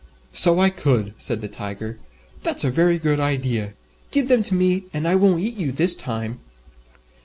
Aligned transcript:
"So 0.33 0.57
I 0.59 0.71
could," 0.71 1.13
said 1.19 1.41
the 1.41 1.47
Tiger, 1.47 1.99
"that's 2.41 2.63
a 2.63 2.71
very 2.71 2.97
good 2.97 3.19
idea. 3.19 3.75
Give 4.09 4.29
them 4.29 4.41
to 4.41 4.55
me, 4.55 4.85
and 4.95 5.07
I 5.07 5.13
won't 5.13 5.41
eat 5.41 5.57
you 5.57 5.71
this 5.71 5.93
time." 5.93 6.39